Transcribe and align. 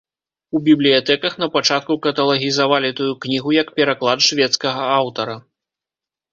У 0.59 0.61
бібліятэках 0.69 1.33
напачатку 1.43 1.99
каталагізавалі 2.07 2.89
тую 3.01 3.11
кнігу 3.27 3.49
як 3.61 3.67
пераклад 3.79 4.19
шведскага 4.31 4.83
аўтара. 4.99 5.41